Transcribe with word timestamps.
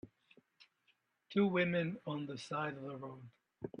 Two 1.29 1.45
women 1.45 1.99
on 2.07 2.25
the 2.25 2.35
side 2.35 2.75
of 2.75 2.83
a 2.85 2.97
road. 2.97 3.21